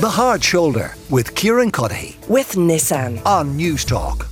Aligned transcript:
The 0.00 0.08
Hard 0.08 0.42
Shoulder 0.42 0.94
with 1.10 1.34
Kieran 1.34 1.70
Cuddihy 1.70 2.26
with 2.26 2.52
Nissan 2.52 3.22
on 3.26 3.58
Newstalk. 3.58 4.26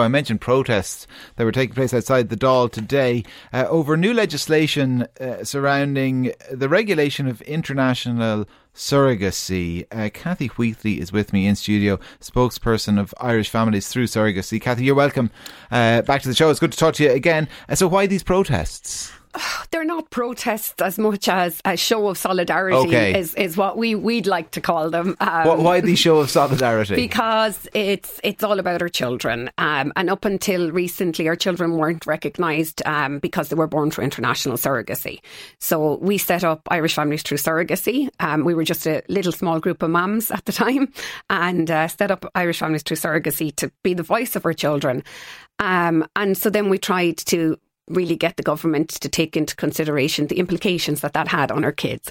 I 0.00 0.08
mentioned 0.08 0.42
protests 0.42 1.06
that 1.36 1.44
were 1.44 1.50
taking 1.50 1.74
place 1.74 1.94
outside 1.94 2.28
the 2.28 2.36
Dáil 2.36 2.70
today 2.70 3.24
uh, 3.54 3.64
over 3.70 3.96
new 3.96 4.12
legislation 4.12 5.08
uh, 5.18 5.44
surrounding 5.44 6.34
the 6.50 6.68
regulation 6.68 7.26
of 7.26 7.40
international 7.42 8.46
surrogacy. 8.74 9.86
Uh, 9.90 10.10
Cathy 10.12 10.48
Wheatley 10.48 11.00
is 11.00 11.10
with 11.10 11.32
me 11.32 11.46
in 11.46 11.56
studio, 11.56 11.98
spokesperson 12.20 13.00
of 13.00 13.14
Irish 13.18 13.48
Families 13.48 13.88
Through 13.88 14.08
Surrogacy. 14.08 14.60
Cathy, 14.60 14.84
you're 14.84 14.94
welcome 14.94 15.30
uh, 15.70 16.02
back 16.02 16.20
to 16.20 16.28
the 16.28 16.34
show. 16.34 16.50
It's 16.50 16.60
good 16.60 16.72
to 16.72 16.78
talk 16.78 16.92
to 16.96 17.04
you 17.04 17.12
again. 17.12 17.48
Uh, 17.66 17.76
so, 17.76 17.88
why 17.88 18.06
these 18.06 18.22
protests? 18.22 19.10
they're 19.70 19.84
not 19.84 20.10
protests 20.10 20.80
as 20.82 20.98
much 20.98 21.28
as 21.28 21.60
a 21.64 21.76
show 21.76 22.08
of 22.08 22.18
solidarity 22.18 22.76
okay. 22.76 23.18
is, 23.18 23.34
is 23.34 23.56
what 23.56 23.76
we 23.76 23.94
we'd 23.94 24.26
like 24.26 24.50
to 24.52 24.60
call 24.60 24.90
them. 24.90 25.16
Um, 25.20 25.62
why 25.62 25.80
the 25.80 25.96
show 25.96 26.18
of 26.18 26.30
solidarity? 26.40 26.94
Because 26.94 27.68
it's 27.74 28.20
it's 28.22 28.42
all 28.42 28.58
about 28.58 28.82
our 28.82 28.88
children, 28.88 29.50
um, 29.58 29.92
and 29.96 30.10
up 30.10 30.24
until 30.24 30.70
recently, 30.70 31.28
our 31.28 31.36
children 31.36 31.76
weren't 31.76 32.06
recognised 32.06 32.82
um, 32.86 33.18
because 33.18 33.48
they 33.48 33.56
were 33.56 33.66
born 33.66 33.90
through 33.90 34.04
international 34.04 34.56
surrogacy. 34.56 35.20
So 35.58 35.96
we 35.96 36.18
set 36.18 36.44
up 36.44 36.62
Irish 36.70 36.94
Families 36.94 37.22
Through 37.22 37.38
Surrogacy. 37.38 38.08
Um, 38.20 38.44
we 38.44 38.54
were 38.54 38.64
just 38.64 38.86
a 38.86 39.02
little 39.08 39.32
small 39.32 39.60
group 39.60 39.82
of 39.82 39.90
mums 39.90 40.30
at 40.30 40.44
the 40.44 40.52
time, 40.52 40.92
and 41.30 41.70
uh, 41.70 41.88
set 41.88 42.10
up 42.10 42.30
Irish 42.34 42.58
Families 42.58 42.82
Through 42.82 42.98
Surrogacy 42.98 43.54
to 43.56 43.70
be 43.82 43.94
the 43.94 44.02
voice 44.02 44.36
of 44.36 44.44
our 44.44 44.52
children. 44.52 45.02
Um, 45.58 46.06
and 46.16 46.36
so 46.36 46.50
then 46.50 46.68
we 46.68 46.78
tried 46.78 47.18
to 47.18 47.58
really 47.94 48.16
get 48.16 48.36
the 48.36 48.42
government 48.42 48.90
to 48.90 49.08
take 49.08 49.36
into 49.36 49.56
consideration 49.56 50.26
the 50.26 50.38
implications 50.38 51.00
that 51.00 51.12
that 51.12 51.28
had 51.28 51.50
on 51.50 51.64
our 51.64 51.72
kids. 51.72 52.10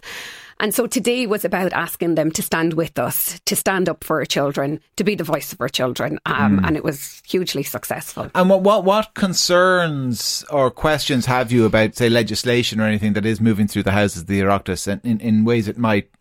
And 0.61 0.75
so 0.75 0.85
today 0.85 1.25
was 1.25 1.43
about 1.43 1.73
asking 1.73 2.13
them 2.15 2.29
to 2.31 2.43
stand 2.43 2.75
with 2.75 2.99
us, 2.99 3.39
to 3.45 3.55
stand 3.55 3.89
up 3.89 4.03
for 4.03 4.19
our 4.19 4.25
children, 4.25 4.79
to 4.95 5.03
be 5.03 5.15
the 5.15 5.23
voice 5.23 5.51
of 5.51 5.59
our 5.59 5.69
children. 5.69 6.19
Um, 6.27 6.59
mm. 6.59 6.67
And 6.67 6.77
it 6.77 6.83
was 6.83 7.23
hugely 7.27 7.63
successful. 7.63 8.29
And 8.35 8.47
what, 8.47 8.61
what, 8.61 8.83
what 8.85 9.15
concerns 9.15 10.45
or 10.51 10.69
questions 10.69 11.25
have 11.25 11.51
you 11.51 11.65
about, 11.65 11.95
say, 11.95 12.09
legislation 12.09 12.79
or 12.79 12.85
anything 12.85 13.13
that 13.13 13.25
is 13.25 13.41
moving 13.41 13.67
through 13.67 13.83
the 13.83 13.91
houses 13.91 14.21
of 14.21 14.27
the 14.27 14.39
Oireachtas 14.41 15.01
in, 15.03 15.19
in 15.19 15.45
ways 15.45 15.67
it 15.67 15.79
might 15.79 16.11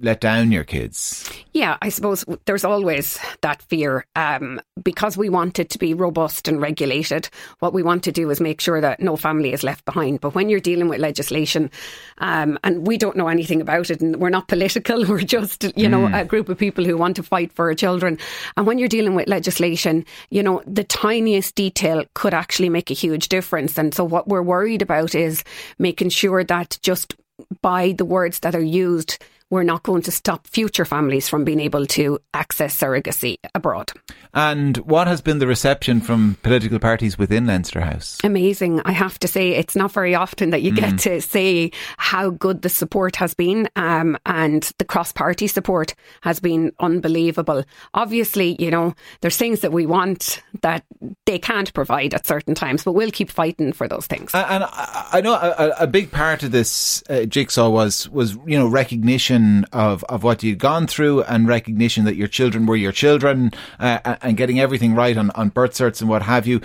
let 0.00 0.20
down 0.20 0.50
your 0.50 0.64
kids? 0.64 1.30
Yeah, 1.52 1.76
I 1.80 1.88
suppose 1.88 2.24
there's 2.46 2.64
always 2.64 3.18
that 3.42 3.62
fear. 3.62 4.06
Um, 4.16 4.60
because 4.82 5.16
we 5.16 5.28
want 5.28 5.58
it 5.58 5.70
to 5.70 5.78
be 5.78 5.94
robust 5.94 6.48
and 6.48 6.60
regulated, 6.60 7.28
what 7.60 7.72
we 7.72 7.82
want 7.82 8.02
to 8.04 8.12
do 8.12 8.28
is 8.30 8.40
make 8.40 8.60
sure 8.60 8.80
that 8.80 9.00
no 9.00 9.16
family 9.16 9.52
is 9.52 9.62
left 9.62 9.84
behind. 9.84 10.20
But 10.20 10.34
when 10.34 10.48
you're 10.48 10.60
dealing 10.60 10.88
with 10.88 11.00
legislation, 11.00 11.70
um, 12.18 12.58
and 12.64 12.86
we 12.86 12.98
don't 12.98 13.16
know 13.16 13.28
anything 13.28 13.60
about 13.60 13.90
it, 13.90 14.00
and 14.00 14.16
we're 14.16 14.30
not 14.30 14.48
political, 14.54 15.04
we're 15.06 15.20
just, 15.20 15.64
you 15.76 15.88
know, 15.88 16.08
mm. 16.08 16.20
a 16.20 16.24
group 16.24 16.48
of 16.48 16.58
people 16.58 16.84
who 16.84 16.96
want 16.96 17.16
to 17.16 17.22
fight 17.22 17.52
for 17.52 17.66
our 17.66 17.74
children. 17.74 18.18
And 18.56 18.66
when 18.66 18.78
you're 18.78 18.88
dealing 18.88 19.14
with 19.14 19.28
legislation, 19.28 20.04
you 20.30 20.42
know, 20.42 20.62
the 20.66 20.84
tiniest 20.84 21.54
detail 21.54 22.04
could 22.14 22.34
actually 22.34 22.68
make 22.68 22.90
a 22.90 22.94
huge 22.94 23.28
difference. 23.28 23.78
And 23.78 23.94
so 23.94 24.04
what 24.04 24.26
we're 24.26 24.42
worried 24.42 24.82
about 24.82 25.14
is 25.14 25.44
making 25.78 26.08
sure 26.08 26.42
that 26.42 26.78
just 26.82 27.14
by 27.62 27.92
the 27.92 28.04
words 28.04 28.40
that 28.40 28.54
are 28.54 28.60
used, 28.60 29.18
we're 29.50 29.62
not 29.62 29.82
going 29.82 30.02
to 30.02 30.10
stop 30.10 30.46
future 30.46 30.84
families 30.84 31.28
from 31.28 31.44
being 31.44 31.60
able 31.60 31.86
to 31.86 32.18
access 32.32 32.76
surrogacy 32.76 33.36
abroad. 33.54 33.92
And 34.32 34.76
what 34.78 35.06
has 35.06 35.20
been 35.20 35.38
the 35.38 35.46
reception 35.46 36.00
from 36.00 36.36
political 36.42 36.80
parties 36.80 37.16
within 37.16 37.46
Leinster 37.46 37.80
House? 37.80 38.18
Amazing. 38.24 38.80
I 38.84 38.90
have 38.92 39.18
to 39.20 39.28
say, 39.28 39.50
it's 39.50 39.76
not 39.76 39.92
very 39.92 40.14
often 40.14 40.50
that 40.50 40.62
you 40.62 40.72
mm. 40.72 40.76
get 40.76 40.98
to 41.00 41.20
say 41.20 41.70
how 41.98 42.30
good 42.30 42.62
the 42.62 42.68
support 42.68 43.14
has 43.16 43.34
been, 43.34 43.68
um, 43.76 44.18
and 44.26 44.72
the 44.78 44.84
cross 44.84 45.12
party 45.12 45.46
support 45.46 45.94
has 46.22 46.40
been 46.40 46.72
unbelievable. 46.80 47.64
Obviously, 47.92 48.56
you 48.58 48.70
know, 48.70 48.94
there's 49.20 49.36
things 49.36 49.60
that 49.60 49.72
we 49.72 49.86
want 49.86 50.42
that 50.62 50.84
they 51.26 51.38
can't 51.38 51.72
provide 51.74 52.12
at 52.12 52.26
certain 52.26 52.54
times, 52.56 52.82
but 52.82 52.92
we'll 52.92 53.12
keep 53.12 53.30
fighting 53.30 53.72
for 53.72 53.86
those 53.86 54.06
things. 54.06 54.32
And 54.34 54.64
I 54.66 55.20
know 55.22 55.34
a, 55.34 55.84
a 55.84 55.86
big 55.86 56.10
part 56.10 56.42
of 56.42 56.50
this 56.50 57.04
uh, 57.08 57.24
jigsaw 57.24 57.68
was 57.68 58.08
was 58.08 58.36
you 58.46 58.58
know 58.58 58.66
recognition 58.66 59.43
of 59.72 60.04
of 60.04 60.22
what 60.22 60.42
you'd 60.42 60.58
gone 60.58 60.86
through 60.86 61.22
and 61.22 61.48
recognition 61.48 62.04
that 62.04 62.16
your 62.16 62.28
children 62.28 62.66
were 62.66 62.76
your 62.76 62.92
children 62.92 63.50
uh, 63.78 64.16
and 64.22 64.36
getting 64.36 64.60
everything 64.60 64.94
right 64.94 65.16
on 65.16 65.30
on 65.30 65.48
birth 65.48 65.72
certs 65.72 66.00
and 66.00 66.08
what 66.08 66.22
have 66.22 66.46
you 66.46 66.60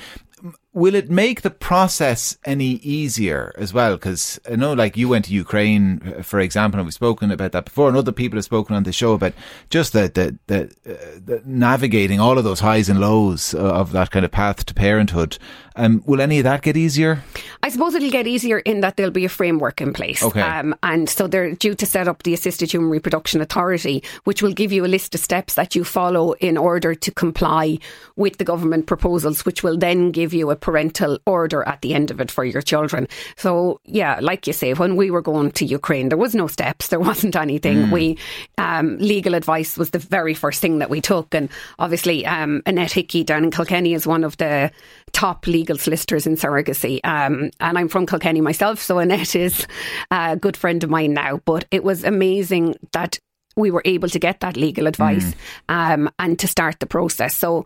will 0.73 0.93
it 0.93 1.09
make 1.09 1.41
the 1.41 1.49
process 1.49 2.37
any 2.45 2.73
easier 2.83 3.53
as 3.57 3.73
well? 3.73 3.95
Because 3.95 4.39
I 4.49 4.55
know, 4.55 4.73
like 4.73 4.97
you 4.97 5.09
went 5.09 5.25
to 5.25 5.33
Ukraine, 5.33 6.01
uh, 6.17 6.21
for 6.21 6.39
example, 6.39 6.79
and 6.79 6.85
we've 6.85 6.93
spoken 6.93 7.31
about 7.31 7.53
that 7.53 7.65
before, 7.65 7.87
and 7.87 7.97
other 7.97 8.11
people 8.11 8.37
have 8.37 8.45
spoken 8.45 8.75
on 8.75 8.83
the 8.83 8.93
show 8.93 9.13
about 9.13 9.33
just 9.69 9.93
the 9.93 10.11
the, 10.13 10.37
the, 10.47 10.63
uh, 10.91 11.19
the 11.23 11.41
navigating 11.45 12.19
all 12.19 12.37
of 12.37 12.43
those 12.43 12.59
highs 12.59 12.89
and 12.89 12.99
lows 12.99 13.53
of 13.53 13.91
that 13.93 14.11
kind 14.11 14.25
of 14.25 14.31
path 14.31 14.65
to 14.65 14.73
parenthood. 14.73 15.37
Um, 15.75 16.03
will 16.05 16.19
any 16.19 16.39
of 16.39 16.43
that 16.43 16.61
get 16.61 16.75
easier? 16.75 17.23
I 17.63 17.69
suppose 17.69 17.95
it'll 17.95 18.11
get 18.11 18.27
easier 18.27 18.59
in 18.59 18.81
that 18.81 18.97
there'll 18.97 19.13
be 19.13 19.23
a 19.23 19.29
framework 19.29 19.79
in 19.79 19.93
place. 19.93 20.21
Okay. 20.21 20.41
Um, 20.41 20.75
and 20.83 21.09
so 21.09 21.25
they're 21.25 21.55
due 21.55 21.73
to 21.75 21.85
set 21.85 22.07
up 22.07 22.23
the 22.23 22.33
Assisted 22.33 22.71
Human 22.71 22.89
Reproduction 22.89 23.39
Authority, 23.39 24.03
which 24.25 24.41
will 24.41 24.51
give 24.51 24.73
you 24.73 24.83
a 24.83 24.87
list 24.87 25.15
of 25.15 25.21
steps 25.21 25.53
that 25.53 25.75
you 25.75 25.85
follow 25.85 26.33
in 26.33 26.57
order 26.57 26.95
to 26.95 27.11
comply 27.11 27.79
with 28.17 28.37
the 28.39 28.43
government 28.43 28.87
proposals, 28.87 29.45
which 29.45 29.63
will 29.63 29.77
then 29.77 30.11
give 30.11 30.33
you 30.33 30.51
a 30.51 30.55
parental 30.59 31.19
order 31.25 31.67
at 31.67 31.81
the 31.81 31.93
end 31.93 32.11
of 32.11 32.19
it 32.19 32.31
for 32.31 32.43
your 32.43 32.61
children. 32.61 33.07
So, 33.37 33.79
yeah, 33.85 34.19
like 34.21 34.47
you 34.47 34.53
say, 34.53 34.73
when 34.73 34.95
we 34.95 35.11
were 35.11 35.21
going 35.21 35.51
to 35.51 35.65
Ukraine, 35.65 36.09
there 36.09 36.17
was 36.17 36.35
no 36.35 36.47
steps, 36.47 36.87
there 36.87 36.99
wasn't 36.99 37.35
anything. 37.35 37.87
Mm. 37.87 37.91
We 37.91 38.17
um, 38.57 38.97
legal 38.97 39.33
advice 39.33 39.77
was 39.77 39.91
the 39.91 39.99
very 39.99 40.33
first 40.33 40.61
thing 40.61 40.79
that 40.79 40.89
we 40.89 41.01
took, 41.01 41.33
and 41.33 41.49
obviously 41.77 42.25
um, 42.25 42.61
Annette 42.65 42.91
Hickey 42.91 43.23
down 43.23 43.43
in 43.43 43.51
Kilkenny 43.51 43.93
is 43.93 44.07
one 44.07 44.23
of 44.23 44.37
the 44.37 44.71
top 45.11 45.47
legal 45.47 45.77
solicitors 45.77 46.27
in 46.27 46.35
surrogacy. 46.35 46.99
Um, 47.03 47.51
and 47.59 47.77
I'm 47.77 47.89
from 47.89 48.05
Kilkenny 48.05 48.41
myself, 48.41 48.79
so 48.79 48.99
Annette 48.99 49.35
is 49.35 49.65
a 50.11 50.37
good 50.37 50.57
friend 50.57 50.83
of 50.83 50.89
mine 50.89 51.13
now. 51.13 51.37
But 51.45 51.65
it 51.71 51.83
was 51.83 52.03
amazing 52.03 52.75
that 52.91 53.19
we 53.55 53.71
were 53.71 53.81
able 53.85 54.09
to 54.09 54.19
get 54.19 54.39
that 54.39 54.57
legal 54.57 54.87
advice 54.87 55.35
mm. 55.69 55.93
um, 55.93 56.09
and 56.19 56.39
to 56.39 56.47
start 56.47 56.79
the 56.79 56.85
process. 56.85 57.35
So 57.35 57.65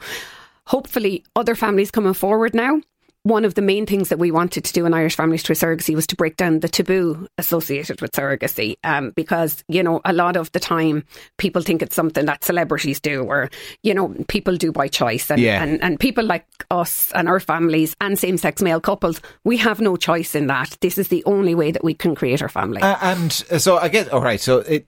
hopefully, 0.68 1.24
other 1.36 1.56
families 1.56 1.92
coming 1.92 2.14
forward 2.14 2.54
now 2.54 2.80
one 3.24 3.46
of 3.46 3.56
the 3.56 3.62
main 3.62 3.86
things 3.86 4.10
that 4.10 4.20
we 4.20 4.32
wanted 4.32 4.66
to 4.66 4.74
do 4.74 4.86
in 4.86 4.94
Irish 4.94 5.16
Families 5.16 5.44
Through 5.44 5.56
Surrogacy 5.56 5.96
was 5.96 6.06
to 6.08 6.16
break 6.16 6.36
down 6.36 6.60
the 6.60 6.68
taboo 6.68 7.26
associated 7.38 8.02
with 8.02 8.12
surrogacy. 8.12 8.76
Um, 8.84 9.12
because, 9.16 9.64
you 9.70 9.82
know, 9.82 10.02
a 10.04 10.12
lot 10.12 10.36
of 10.36 10.52
the 10.52 10.60
time 10.60 11.06
people 11.38 11.62
think 11.62 11.82
it's 11.82 11.96
something 11.96 12.26
that 12.26 12.44
celebrities 12.44 13.00
do 13.00 13.24
or, 13.24 13.50
you 13.82 13.94
know, 13.94 14.14
people 14.28 14.58
do 14.58 14.74
by 14.74 14.90
choice. 14.90 15.32
And, 15.32 15.40
yeah. 15.40 15.64
and, 15.64 15.82
and 15.82 16.00
people 16.00 16.26
like 16.26 16.46
us 16.70 17.14
and 17.14 17.30
our 17.30 17.40
families 17.40 17.96
and 18.02 18.20
same 18.20 18.38
sex 18.38 18.62
male 18.62 18.82
couples, 18.82 19.22
we 19.46 19.56
have 19.58 19.80
no 19.80 19.96
choice 19.96 20.36
in 20.36 20.48
that. 20.48 20.78
This 20.82 20.98
is 20.98 21.08
the 21.08 21.24
only 21.24 21.56
way 21.56 21.72
that 21.72 21.84
we 21.84 21.94
can 21.94 22.16
create 22.16 22.42
our 22.42 22.50
family. 22.50 22.82
Uh, 22.82 22.98
and 23.02 23.32
so 23.32 23.78
I 23.78 23.88
guess, 23.88 24.10
all 24.10 24.22
right, 24.22 24.42
so 24.42 24.60
it 24.60 24.86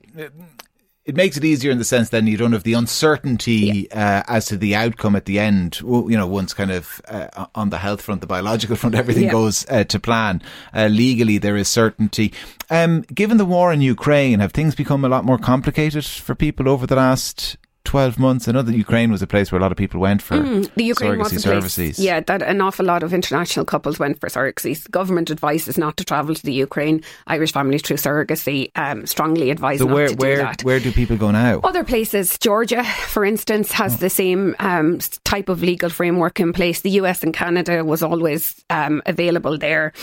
it 1.06 1.16
makes 1.16 1.38
it 1.38 1.46
easier 1.46 1.72
in 1.72 1.78
the 1.78 1.86
sense 1.86 2.10
then 2.10 2.26
you 2.26 2.36
don't 2.36 2.54
have 2.54 2.64
the 2.64 2.74
uncertainty 2.74 3.88
yeah. 3.92 4.24
uh, 4.28 4.34
as 4.34 4.48
to 4.48 4.58
the 4.58 4.74
outcome 4.76 5.16
at 5.16 5.26
the 5.26 5.40
end. 5.40 5.80
You 5.82 6.10
know, 6.10 6.26
once 6.26 6.54
kind 6.54 6.72
of 6.72 7.00
uh, 7.08 7.46
on 7.54 7.70
the 7.70 7.78
health 7.78 8.02
front, 8.02 8.22
the 8.22 8.28
biological 8.28 8.76
front, 8.76 8.96
everything 8.96 9.26
yeah. 9.26 9.32
goes 9.32 9.66
uh, 9.70 9.84
to 9.84 10.00
plan. 10.00 10.42
Uh, 10.74 10.88
legally, 10.88 11.38
there 11.38 11.56
is 11.56 11.68
certainty. 11.68 12.34
Um, 12.72 13.02
given 13.14 13.38
the 13.38 13.46
war 13.46 13.72
in 13.72 13.82
Ukraine, 13.82 14.40
have 14.40 14.52
things 14.52 14.74
become 14.74 15.06
a 15.06 15.10
lot 15.10 15.26
more 15.26 15.38
complicated 15.38 16.06
for 16.06 16.34
people 16.34 16.68
over 16.68 16.88
the 16.88 16.96
last 16.96 17.58
12 17.86 18.20
months. 18.20 18.48
I 18.48 18.52
know 18.52 18.62
that 18.62 18.76
Ukraine 18.76 19.12
was 19.12 19.22
a 19.22 19.28
place 19.28 19.52
where 19.52 19.60
a 19.60 19.62
lot 19.62 19.72
of 19.72 19.78
people 19.78 20.00
went 20.00 20.22
for 20.22 20.36
mm, 20.36 20.74
the 20.76 20.84
Ukraine 20.84 21.20
surrogacy 21.20 21.40
services. 21.40 22.00
Yeah, 22.00 22.20
that 22.20 22.42
an 22.42 22.62
awful 22.62 22.86
lot 22.86 23.04
of 23.04 23.14
international 23.14 23.66
couples 23.66 24.00
went 24.00 24.20
for 24.20 24.28
surrogacy. 24.28 24.90
Government 24.92 25.30
advice 25.30 25.68
is 25.68 25.78
not 25.78 25.96
to 25.98 26.04
travel 26.04 26.36
to 26.36 26.44
the 26.44 26.54
Ukraine. 26.54 27.04
Irish 27.28 27.54
families 27.54 27.82
through 27.84 27.98
surrogacy 27.98 28.72
um, 28.76 29.06
strongly 29.06 29.50
advise 29.50 29.80
so 29.80 29.86
not 29.86 29.94
where, 29.94 30.08
to 30.08 30.16
where, 30.16 30.36
do 30.36 30.42
that. 30.42 30.64
Where 30.64 30.80
do 30.80 30.92
people 30.92 31.18
go 31.18 31.32
now? 31.32 31.62
Other 31.64 31.84
places, 31.84 32.38
Georgia, 32.38 32.84
for 32.84 33.24
instance, 33.24 33.72
has 33.72 33.96
oh. 33.96 33.98
the 33.98 34.10
same 34.10 34.56
um, 34.60 35.00
type 35.24 35.50
of 35.50 35.62
legal 35.64 35.90
framework 35.90 36.40
in 36.40 36.54
place. 36.54 36.82
The 36.82 36.92
US 37.02 37.24
and 37.24 37.34
Canada 37.34 37.86
was 37.86 38.04
always 38.04 38.64
um, 38.70 39.02
available 39.06 39.58
there 39.58 39.94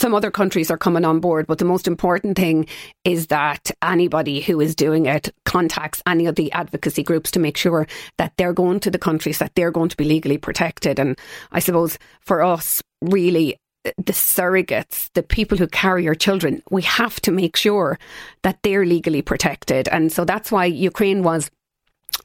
some 0.00 0.14
other 0.14 0.30
countries 0.30 0.70
are 0.70 0.78
coming 0.78 1.04
on 1.04 1.20
board, 1.20 1.46
but 1.46 1.58
the 1.58 1.64
most 1.66 1.86
important 1.86 2.36
thing 2.36 2.66
is 3.04 3.26
that 3.26 3.70
anybody 3.82 4.40
who 4.40 4.58
is 4.58 4.74
doing 4.74 5.04
it 5.04 5.28
contacts 5.44 6.02
any 6.06 6.24
of 6.24 6.36
the 6.36 6.50
advocacy 6.52 7.02
groups 7.02 7.30
to 7.32 7.38
make 7.38 7.58
sure 7.58 7.86
that 8.16 8.32
they're 8.38 8.54
going 8.54 8.80
to 8.80 8.90
the 8.90 8.98
countries 8.98 9.38
that 9.38 9.54
they're 9.54 9.70
going 9.70 9.90
to 9.90 9.96
be 9.96 10.04
legally 10.04 10.38
protected. 10.38 10.98
And 10.98 11.18
I 11.52 11.58
suppose 11.58 11.98
for 12.20 12.42
us, 12.42 12.82
really, 13.02 13.58
the 13.84 14.12
surrogates, 14.12 15.10
the 15.12 15.22
people 15.22 15.58
who 15.58 15.66
carry 15.66 16.08
our 16.08 16.14
children, 16.14 16.62
we 16.70 16.82
have 16.82 17.20
to 17.20 17.30
make 17.30 17.56
sure 17.56 17.98
that 18.42 18.58
they're 18.62 18.86
legally 18.86 19.22
protected. 19.22 19.86
And 19.88 20.10
so 20.10 20.24
that's 20.24 20.50
why 20.50 20.64
Ukraine 20.64 21.22
was 21.22 21.50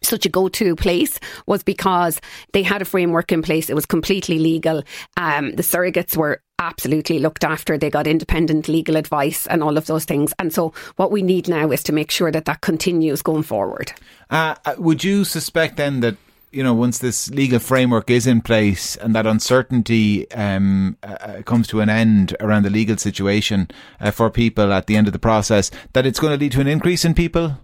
such 0.02 0.26
a 0.26 0.30
go-to 0.30 0.76
place 0.76 1.20
was 1.46 1.64
because 1.64 2.22
they 2.54 2.64
had 2.64 2.82
a 2.82 2.86
framework 2.86 3.32
in 3.32 3.42
place. 3.42 3.70
It 3.70 3.76
was 3.76 3.86
completely 3.86 4.40
legal. 4.40 4.84
Um, 5.18 5.56
the 5.56 5.64
surrogates 5.64 6.18
were 6.18 6.42
absolutely 6.60 7.20
looked 7.20 7.44
after. 7.44 7.78
They 7.78 7.90
got 7.90 8.08
independent 8.08 8.68
legal 8.68 8.96
advice 8.96 9.48
and 9.48 9.64
all 9.64 9.78
of 9.78 9.86
those 9.88 10.06
things. 10.06 10.34
And 10.40 10.54
so, 10.54 10.74
what 10.96 11.12
we 11.12 11.22
need 11.22 11.48
now 11.48 11.72
is 11.72 11.84
to 11.84 11.94
make 11.94 12.12
sure 12.12 12.32
that 12.32 12.46
that 12.46 12.62
continues 12.62 13.22
going 13.22 13.44
forward. 13.44 13.92
Uh, 14.30 14.56
uh 14.66 14.76
would 14.78 15.04
you 15.04 15.24
suspect 15.24 15.78
then 15.78 16.00
that 16.00 16.18
you 16.56 16.64
know, 16.64 16.74
once 16.74 17.00
this 17.00 17.30
legal 17.32 17.60
framework 17.60 18.10
is 18.10 18.26
in 18.26 18.40
place 18.40 18.96
and 18.96 19.14
that 19.14 19.28
uncertainty 19.28 20.32
um, 20.32 20.96
uh, 21.04 21.08
uh, 21.08 21.42
comes 21.42 21.68
to 21.68 21.82
an 21.82 21.90
end 21.90 22.34
around 22.40 22.64
the 22.64 22.70
legal 22.70 22.96
situation 22.96 23.70
uh, 24.00 24.10
for 24.10 24.30
people 24.30 24.72
at 24.72 24.88
the 24.88 24.96
end 24.96 25.06
of 25.06 25.12
the 25.12 25.20
process, 25.20 25.70
that 25.92 26.06
it's 26.06 26.18
going 26.18 26.32
to 26.32 26.40
lead 26.40 26.54
to 26.54 26.62
an 26.62 26.68
increase 26.68 27.04
in 27.04 27.14
people 27.14 27.58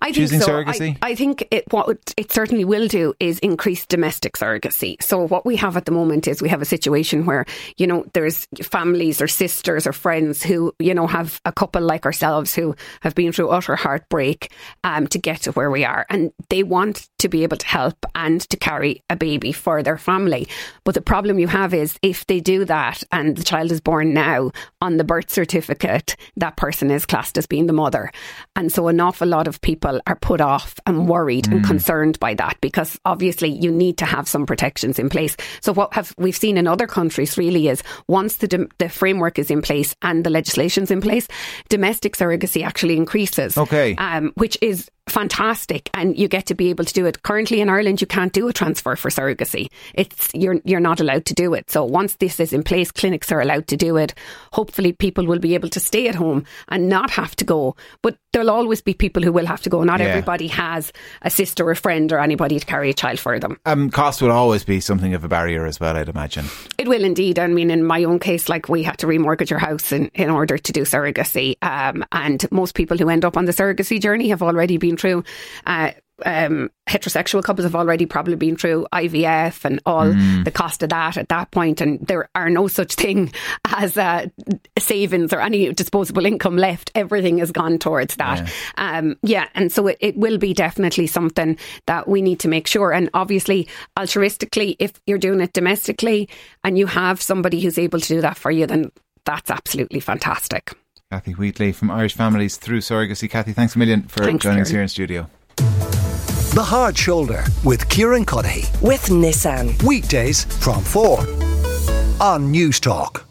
I 0.00 0.06
think 0.06 0.16
Choosing 0.16 0.40
so. 0.40 0.48
surrogacy? 0.48 0.98
I, 1.02 1.10
I, 1.10 1.14
think 1.14 1.46
it, 1.50 1.64
what 1.72 2.14
it 2.16 2.30
certainly 2.30 2.64
will 2.64 2.86
do 2.86 3.14
is 3.18 3.38
increase 3.40 3.84
domestic 3.86 4.34
surrogacy. 4.34 5.02
So 5.02 5.26
what 5.26 5.44
we 5.44 5.56
have 5.56 5.76
at 5.76 5.86
the 5.86 5.92
moment 5.92 6.28
is 6.28 6.40
we 6.40 6.48
have 6.48 6.62
a 6.62 6.66
situation 6.66 7.26
where, 7.26 7.44
you 7.76 7.86
know, 7.86 8.04
there's 8.12 8.46
families 8.62 9.20
or 9.20 9.28
sisters 9.28 9.86
or 9.86 9.92
friends 9.92 10.42
who, 10.42 10.72
you 10.78 10.94
know, 10.94 11.06
have 11.06 11.40
a 11.44 11.52
couple 11.52 11.82
like 11.82 12.06
ourselves 12.06 12.54
who 12.54 12.76
have 13.00 13.14
been 13.14 13.32
through 13.32 13.48
utter 13.48 13.76
heartbreak 13.76 14.52
um, 14.84 15.06
to 15.08 15.18
get 15.18 15.42
to 15.42 15.52
where 15.52 15.70
we 15.70 15.84
are. 15.84 16.06
And 16.10 16.32
they 16.48 16.62
want 16.62 17.08
to 17.18 17.28
be 17.28 17.42
able 17.42 17.56
to 17.56 17.66
help 17.66 18.06
and 18.14 18.40
to 18.42 18.56
carry 18.56 19.02
a 19.10 19.16
baby 19.16 19.52
for 19.52 19.82
their 19.82 19.98
family. 19.98 20.48
But 20.84 20.94
the 20.94 21.00
problem 21.00 21.38
you 21.38 21.48
have 21.48 21.74
is 21.74 21.98
if 22.02 22.26
they 22.26 22.40
do 22.40 22.64
that 22.66 23.02
and 23.10 23.36
the 23.36 23.44
child 23.44 23.72
is 23.72 23.80
born 23.80 24.14
now 24.14 24.52
on 24.80 24.96
the 24.96 25.04
birth 25.04 25.30
certificate, 25.30 26.16
that 26.36 26.56
person 26.56 26.90
is 26.90 27.06
classed 27.06 27.36
as 27.36 27.46
being 27.46 27.66
the 27.66 27.72
mother. 27.72 28.12
And 28.54 28.70
so 28.70 28.88
an 28.88 29.00
awful 29.00 29.26
lot 29.26 29.48
of 29.48 29.55
of 29.56 29.60
people 29.62 30.00
are 30.06 30.16
put 30.16 30.40
off 30.40 30.74
and 30.86 31.08
worried 31.08 31.46
mm. 31.46 31.52
and 31.52 31.64
concerned 31.64 32.18
by 32.20 32.34
that 32.34 32.60
because 32.60 32.98
obviously 33.04 33.48
you 33.48 33.72
need 33.72 33.98
to 33.98 34.04
have 34.04 34.28
some 34.28 34.46
protections 34.46 34.98
in 34.98 35.08
place. 35.08 35.36
So 35.60 35.72
what 35.72 35.92
have 35.94 36.14
we've 36.18 36.36
seen 36.36 36.58
in 36.58 36.66
other 36.66 36.86
countries 36.86 37.38
really 37.38 37.68
is 37.68 37.82
once 38.08 38.36
the 38.36 38.68
the 38.78 38.88
framework 38.88 39.38
is 39.38 39.50
in 39.50 39.62
place 39.62 39.94
and 40.02 40.24
the 40.24 40.30
legislation's 40.30 40.90
in 40.90 41.00
place, 41.00 41.26
domestic 41.68 42.16
surrogacy 42.16 42.64
actually 42.64 42.96
increases. 42.96 43.56
Okay, 43.56 43.96
um, 43.96 44.32
which 44.34 44.58
is 44.60 44.90
fantastic 45.08 45.88
and 45.94 46.18
you 46.18 46.26
get 46.26 46.46
to 46.46 46.54
be 46.54 46.68
able 46.68 46.84
to 46.84 46.92
do 46.92 47.06
it. 47.06 47.22
Currently 47.22 47.60
in 47.60 47.68
Ireland 47.68 48.00
you 48.00 48.06
can't 48.06 48.32
do 48.32 48.48
a 48.48 48.52
transfer 48.52 48.96
for 48.96 49.08
surrogacy. 49.08 49.68
It's 49.94 50.30
you're 50.34 50.60
you're 50.64 50.80
not 50.80 51.00
allowed 51.00 51.26
to 51.26 51.34
do 51.34 51.54
it. 51.54 51.70
So 51.70 51.84
once 51.84 52.16
this 52.16 52.40
is 52.40 52.52
in 52.52 52.64
place 52.64 52.90
clinics 52.90 53.30
are 53.30 53.40
allowed 53.40 53.68
to 53.68 53.76
do 53.76 53.96
it. 53.96 54.14
Hopefully 54.52 54.92
people 54.92 55.24
will 55.26 55.38
be 55.38 55.54
able 55.54 55.68
to 55.70 55.80
stay 55.80 56.08
at 56.08 56.16
home 56.16 56.44
and 56.68 56.88
not 56.88 57.10
have 57.10 57.36
to 57.36 57.44
go. 57.44 57.76
But 58.02 58.18
there'll 58.32 58.50
always 58.50 58.82
be 58.82 58.94
people 58.94 59.22
who 59.22 59.32
will 59.32 59.46
have 59.46 59.62
to 59.62 59.70
go. 59.70 59.84
Not 59.84 60.00
yeah. 60.00 60.06
everybody 60.06 60.48
has 60.48 60.92
a 61.22 61.30
sister 61.30 61.66
or 61.66 61.70
a 61.70 61.76
friend 61.76 62.12
or 62.12 62.18
anybody 62.18 62.58
to 62.58 62.66
carry 62.66 62.90
a 62.90 62.94
child 62.94 63.20
for 63.20 63.38
them. 63.38 63.58
Um 63.64 63.90
cost 63.90 64.20
will 64.20 64.32
always 64.32 64.64
be 64.64 64.80
something 64.80 65.14
of 65.14 65.22
a 65.22 65.28
barrier 65.28 65.66
as 65.66 65.78
well, 65.78 65.96
I'd 65.96 66.08
imagine. 66.08 66.46
It 66.78 66.88
will 66.88 67.04
indeed. 67.04 67.38
I 67.38 67.46
mean 67.46 67.70
in 67.70 67.84
my 67.84 68.02
own 68.02 68.18
case 68.18 68.48
like 68.48 68.68
we 68.68 68.82
had 68.82 68.98
to 68.98 69.06
remortgage 69.06 69.52
our 69.52 69.58
house 69.58 69.92
in, 69.92 70.10
in 70.14 70.30
order 70.30 70.58
to 70.58 70.72
do 70.72 70.82
surrogacy. 70.82 71.56
Um, 71.62 72.04
and 72.10 72.44
most 72.50 72.74
people 72.74 72.98
who 72.98 73.08
end 73.08 73.24
up 73.24 73.36
on 73.36 73.44
the 73.44 73.52
surrogacy 73.52 74.00
journey 74.00 74.28
have 74.30 74.42
already 74.42 74.78
been 74.78 74.95
through 74.96 75.24
uh, 75.66 75.92
um, 76.24 76.70
heterosexual 76.88 77.42
couples 77.42 77.64
have 77.64 77.74
already 77.74 78.06
probably 78.06 78.36
been 78.36 78.56
through 78.56 78.86
IVF 78.92 79.64
and 79.64 79.80
all 79.84 80.06
mm. 80.06 80.44
the 80.44 80.50
cost 80.50 80.82
of 80.82 80.88
that 80.88 81.16
at 81.16 81.28
that 81.28 81.50
point, 81.50 81.80
and 81.80 82.00
there 82.06 82.28
are 82.34 82.48
no 82.48 82.68
such 82.68 82.94
thing 82.94 83.32
as 83.64 83.98
uh, 83.98 84.26
savings 84.78 85.32
or 85.32 85.40
any 85.40 85.72
disposable 85.72 86.24
income 86.24 86.56
left. 86.56 86.90
Everything 86.94 87.38
has 87.38 87.52
gone 87.52 87.78
towards 87.78 88.16
that. 88.16 88.48
Yeah, 88.78 88.98
um, 88.98 89.16
yeah 89.22 89.48
and 89.54 89.70
so 89.70 89.88
it, 89.88 89.98
it, 90.00 90.16
will 90.16 90.38
be 90.38 90.54
definitely 90.54 91.06
something 91.06 91.58
that 91.86 92.08
we 92.08 92.22
need 92.22 92.40
to 92.40 92.48
make 92.48 92.66
sure. 92.66 92.92
And 92.92 93.10
obviously, 93.12 93.68
altruistically, 93.98 94.76
if 94.78 94.92
you're 95.06 95.18
doing 95.18 95.40
it 95.40 95.52
domestically 95.52 96.28
and 96.64 96.78
you 96.78 96.86
have 96.86 97.20
somebody 97.20 97.60
who's 97.60 97.78
able 97.78 98.00
to 98.00 98.08
do 98.08 98.20
that 98.22 98.38
for 98.38 98.50
you, 98.50 98.66
then 98.66 98.90
that's 99.24 99.50
absolutely 99.50 100.00
fantastic. 100.00 100.72
Cathy 101.16 101.32
Wheatley 101.32 101.72
from 101.72 101.90
Irish 101.90 102.12
Families 102.12 102.58
Through 102.58 102.80
Surrogacy. 102.80 103.30
Cathy, 103.30 103.54
thanks 103.54 103.74
a 103.74 103.78
million 103.78 104.02
for 104.02 104.22
thanks, 104.22 104.42
joining 104.42 104.56
Kieran. 104.56 104.60
us 104.60 104.68
here 104.68 104.82
in 104.82 104.88
studio. 104.88 105.30
The 105.56 106.62
Hard 106.62 106.98
Shoulder 106.98 107.42
with 107.64 107.88
Kieran 107.88 108.26
Cuddihy. 108.26 108.68
With 108.82 109.06
Nissan. 109.06 109.82
Weekdays 109.82 110.44
from 110.62 110.82
4 110.84 111.20
on 112.20 112.52
Newstalk. 112.52 113.25